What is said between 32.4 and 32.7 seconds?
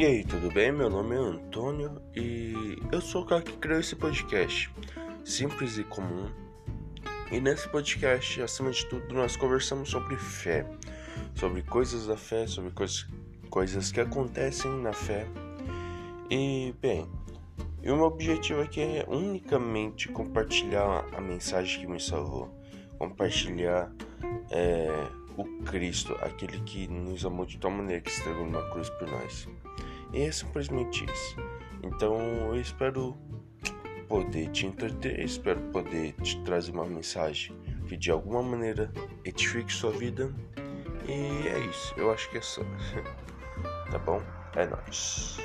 eu